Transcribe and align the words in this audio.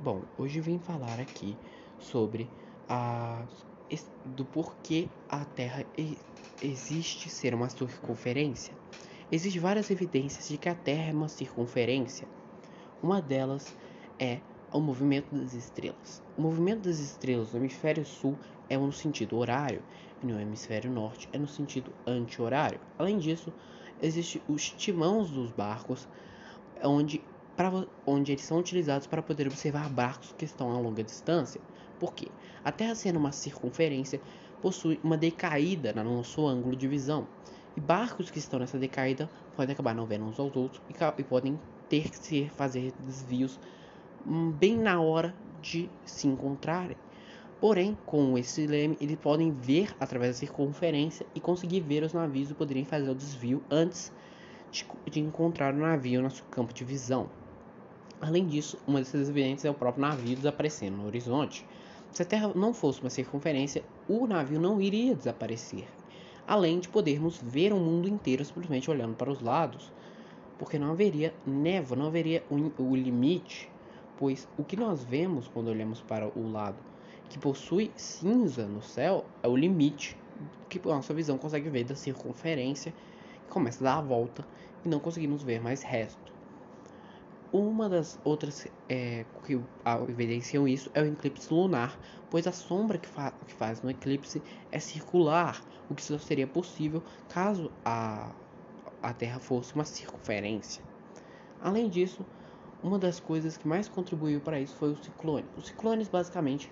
Bom, 0.00 0.22
hoje 0.38 0.60
vim 0.60 0.78
falar 0.78 1.18
aqui 1.18 1.56
sobre 1.98 2.48
a 2.88 3.44
do 4.24 4.44
porquê 4.44 5.08
a 5.28 5.44
Terra 5.44 5.84
existe 6.62 7.28
ser 7.28 7.52
uma 7.52 7.68
circunferência. 7.68 8.72
Existem 9.32 9.60
várias 9.60 9.90
evidências 9.90 10.46
de 10.46 10.56
que 10.56 10.68
a 10.68 10.74
Terra 10.74 11.10
é 11.10 11.12
uma 11.12 11.28
circunferência. 11.28 12.28
Uma 13.02 13.20
delas 13.20 13.74
é 14.20 14.38
o 14.72 14.78
movimento 14.78 15.34
das 15.34 15.52
estrelas. 15.52 16.22
O 16.36 16.42
movimento 16.42 16.82
das 16.82 17.00
estrelas 17.00 17.52
no 17.52 17.58
hemisfério 17.58 18.04
sul 18.04 18.38
é 18.68 18.78
no 18.78 18.92
sentido 18.92 19.36
horário 19.36 19.82
e 20.22 20.26
no 20.26 20.40
hemisfério 20.40 20.92
norte 20.92 21.28
é 21.32 21.38
no 21.38 21.48
sentido 21.48 21.92
anti-horário. 22.06 22.78
Além 22.96 23.18
disso, 23.18 23.52
existe 24.00 24.40
os 24.48 24.70
timões 24.70 25.28
dos 25.28 25.50
barcos, 25.50 26.06
onde 26.84 27.20
onde 28.06 28.32
eles 28.32 28.44
são 28.44 28.58
utilizados 28.58 29.06
para 29.06 29.22
poder 29.22 29.46
observar 29.46 29.88
barcos 29.88 30.34
que 30.38 30.44
estão 30.44 30.70
a 30.70 30.78
longa 30.78 31.02
distância. 31.02 31.60
Por 31.98 32.14
quê? 32.14 32.28
A 32.64 32.70
Terra 32.70 32.94
sendo 32.94 33.18
uma 33.18 33.32
circunferência 33.32 34.20
possui 34.62 35.00
uma 35.02 35.16
decaída 35.16 35.92
no 35.92 36.16
nosso 36.16 36.46
ângulo 36.46 36.76
de 36.76 36.86
visão. 36.86 37.26
E 37.76 37.80
barcos 37.80 38.30
que 38.30 38.38
estão 38.38 38.60
nessa 38.60 38.78
decaída 38.78 39.28
podem 39.56 39.72
acabar 39.72 39.94
não 39.94 40.06
vendo 40.06 40.24
uns 40.24 40.38
aos 40.38 40.54
outros 40.56 40.80
e, 40.88 41.20
e 41.20 41.24
podem 41.24 41.58
ter 41.88 42.10
que 42.10 42.48
fazer 42.50 42.92
desvios 43.00 43.58
hum, 44.26 44.52
bem 44.52 44.76
na 44.76 45.00
hora 45.00 45.34
de 45.60 45.90
se 46.04 46.28
encontrarem. 46.28 46.96
Porém, 47.60 47.98
com 48.06 48.38
esse 48.38 48.66
leme, 48.68 48.96
eles 49.00 49.16
podem 49.16 49.50
ver 49.50 49.92
através 49.98 50.36
da 50.36 50.38
circunferência 50.38 51.26
e 51.34 51.40
conseguir 51.40 51.80
ver 51.80 52.04
os 52.04 52.12
navios 52.12 52.50
e 52.50 52.54
poderem 52.54 52.84
fazer 52.84 53.10
o 53.10 53.14
desvio 53.14 53.64
antes 53.68 54.12
de, 54.70 54.86
de 55.10 55.18
encontrar 55.20 55.74
o 55.74 55.78
navio 55.78 56.22
no 56.22 56.30
seu 56.30 56.44
campo 56.46 56.72
de 56.72 56.84
visão. 56.84 57.28
Além 58.20 58.46
disso, 58.46 58.78
uma 58.86 58.98
dessas 58.98 59.28
evidências 59.28 59.64
é 59.64 59.70
o 59.70 59.74
próprio 59.74 60.02
navio 60.02 60.36
desaparecendo 60.36 60.96
no 60.96 61.06
horizonte. 61.06 61.64
Se 62.10 62.22
a 62.22 62.24
Terra 62.24 62.52
não 62.54 62.74
fosse 62.74 63.00
uma 63.00 63.10
circunferência, 63.10 63.84
o 64.08 64.26
navio 64.26 64.60
não 64.60 64.80
iria 64.80 65.14
desaparecer. 65.14 65.86
Além 66.46 66.80
de 66.80 66.88
podermos 66.88 67.38
ver 67.38 67.72
o 67.72 67.78
mundo 67.78 68.08
inteiro 68.08 68.44
simplesmente 68.44 68.90
olhando 68.90 69.14
para 69.14 69.30
os 69.30 69.40
lados, 69.40 69.92
porque 70.58 70.78
não 70.78 70.90
haveria 70.90 71.32
névoa, 71.46 71.96
não 71.96 72.06
haveria 72.06 72.42
o 72.50 72.96
limite, 72.96 73.68
pois 74.16 74.48
o 74.56 74.64
que 74.64 74.76
nós 74.76 75.04
vemos 75.04 75.46
quando 75.46 75.68
olhamos 75.68 76.00
para 76.00 76.26
o 76.36 76.50
lado 76.50 76.76
que 77.28 77.38
possui 77.38 77.92
cinza 77.96 78.66
no 78.66 78.82
céu 78.82 79.24
é 79.42 79.48
o 79.48 79.56
limite 79.56 80.16
que 80.68 80.80
a 80.84 80.94
nossa 80.94 81.12
visão 81.12 81.36
consegue 81.36 81.68
ver 81.68 81.84
da 81.84 81.94
circunferência, 81.94 82.92
que 82.92 83.52
começa 83.52 83.84
a 83.84 83.92
dar 83.92 83.98
a 83.98 84.02
volta 84.02 84.44
e 84.84 84.88
não 84.88 84.98
conseguimos 84.98 85.42
ver 85.42 85.60
mais 85.60 85.82
resto. 85.82 86.37
Uma 87.50 87.88
das 87.88 88.18
outras 88.24 88.66
é, 88.90 89.24
que 89.46 89.58
evidenciam 90.06 90.68
isso 90.68 90.90
é 90.92 91.00
o 91.00 91.06
eclipse 91.06 91.52
lunar, 91.52 91.98
pois 92.30 92.46
a 92.46 92.52
sombra 92.52 92.98
que, 92.98 93.08
fa 93.08 93.32
que 93.46 93.54
faz 93.54 93.80
no 93.80 93.90
eclipse 93.90 94.42
é 94.70 94.78
circular, 94.78 95.62
o 95.88 95.94
que 95.94 96.02
só 96.02 96.18
seria 96.18 96.46
possível 96.46 97.02
caso 97.30 97.72
a, 97.82 98.34
a 99.02 99.14
Terra 99.14 99.40
fosse 99.40 99.74
uma 99.74 99.84
circunferência. 99.84 100.84
Além 101.62 101.88
disso, 101.88 102.22
uma 102.82 102.98
das 102.98 103.18
coisas 103.18 103.56
que 103.56 103.66
mais 103.66 103.88
contribuiu 103.88 104.40
para 104.40 104.60
isso 104.60 104.74
foi 104.76 104.90
o 104.90 105.02
ciclone. 105.02 105.46
Os 105.56 105.68
ciclones 105.68 106.06
basicamente 106.06 106.70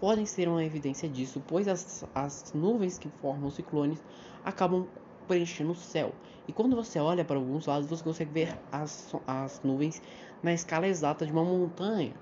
podem 0.00 0.24
ser 0.24 0.48
uma 0.48 0.64
evidência 0.64 1.08
disso, 1.08 1.42
pois 1.46 1.68
as, 1.68 2.02
as 2.14 2.52
nuvens 2.54 2.98
que 2.98 3.10
formam 3.20 3.48
os 3.48 3.54
ciclones 3.54 4.02
acabam 4.42 4.86
preenchendo 5.26 5.72
o 5.72 5.76
céu. 5.76 6.12
E 6.46 6.52
quando 6.52 6.76
você 6.76 6.98
olha 6.98 7.24
para 7.24 7.36
alguns 7.36 7.66
lados, 7.66 7.88
você 7.88 8.04
consegue 8.04 8.32
ver 8.32 8.58
as, 8.70 9.14
as 9.26 9.60
nuvens 9.62 10.00
na 10.42 10.52
escala 10.52 10.86
exata 10.86 11.24
de 11.24 11.32
uma 11.32 11.44
montanha. 11.44 12.12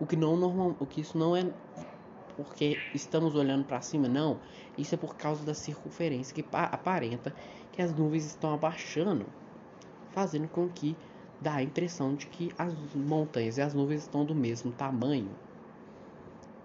O 0.00 0.06
que 0.06 0.16
não 0.16 0.36
normal, 0.36 0.76
o 0.80 0.86
que 0.86 1.00
isso 1.00 1.18
não 1.18 1.36
é 1.36 1.44
porque 2.36 2.78
estamos 2.94 3.34
olhando 3.34 3.64
para 3.64 3.80
cima, 3.80 4.08
não. 4.08 4.38
Isso 4.76 4.94
é 4.94 4.98
por 4.98 5.16
causa 5.16 5.44
da 5.44 5.54
circunferência 5.54 6.34
que 6.34 6.44
aparenta 6.52 7.34
que 7.72 7.82
as 7.82 7.92
nuvens 7.94 8.24
estão 8.24 8.54
abaixando, 8.54 9.26
fazendo 10.12 10.48
com 10.48 10.68
que 10.68 10.96
dá 11.40 11.56
a 11.56 11.62
impressão 11.62 12.14
de 12.14 12.26
que 12.26 12.52
as 12.56 12.72
montanhas 12.94 13.58
e 13.58 13.62
as 13.62 13.74
nuvens 13.74 14.02
estão 14.02 14.24
do 14.24 14.34
mesmo 14.34 14.72
tamanho. 14.72 15.30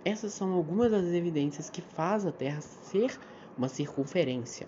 Essas 0.05 0.33
são 0.33 0.53
algumas 0.53 0.91
das 0.91 1.05
evidências 1.05 1.69
que 1.69 1.81
faz 1.81 2.25
a 2.25 2.31
Terra 2.31 2.61
ser 2.61 3.19
uma 3.57 3.67
circunferência. 3.67 4.67